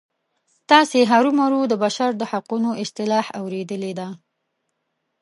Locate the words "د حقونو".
2.17-2.69